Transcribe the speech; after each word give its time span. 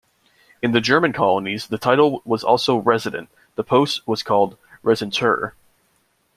In 0.63 0.71
the 0.71 0.81
German 0.81 1.13
colonies, 1.13 1.67
the 1.67 1.77
title 1.77 2.23
was 2.25 2.43
also 2.43 2.77
Resident; 2.77 3.29
the 3.53 3.63
post 3.63 4.01
was 4.07 4.23
called 4.23 4.57
"Residentur". 4.83 5.51